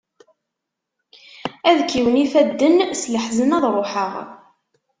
[1.69, 4.13] Ad kkiwen ifadden, s leḥzen ad ruḥeɣ.